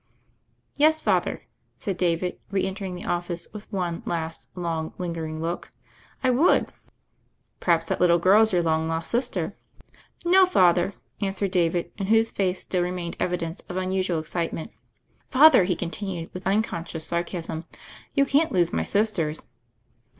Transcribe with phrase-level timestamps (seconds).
[0.77, 1.43] "Yes, Father,"
[1.77, 5.71] said David, re entering the of fice with one last, long, lingering look,
[6.23, 6.69] "I would."
[7.59, 9.55] "Possibly that little girl is your long lost sister?"
[10.25, 14.71] "No, Father," answered David, in whose face still remained evidence of unusual excite ment.
[15.29, 17.65] "Father," he continued, with uncon scious sarcasm,
[18.15, 19.45] "you can't lose my sisters.